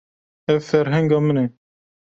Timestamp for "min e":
1.21-1.45